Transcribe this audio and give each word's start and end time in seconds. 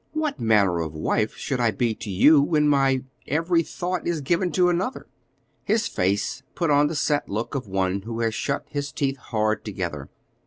What 0.13 0.39
manner 0.39 0.79
of 0.79 0.95
wife 0.95 1.35
should 1.35 1.59
I 1.59 1.69
be 1.69 1.93
to 1.93 2.09
you 2.09 2.41
when 2.41 2.67
my 2.67 3.03
every 3.27 3.61
thought 3.61 4.07
is 4.07 4.19
given 4.21 4.51
to 4.53 4.67
another?" 4.69 5.05
His 5.63 5.87
face 5.87 6.41
put 6.55 6.71
on 6.71 6.87
the 6.87 6.95
set 6.95 7.29
look 7.29 7.53
of 7.53 7.67
one 7.67 8.01
who 8.01 8.19
has 8.21 8.33
shut 8.33 8.65
his 8.67 8.91
teeth 8.91 9.17
hard 9.17 9.63
together. 9.63 10.09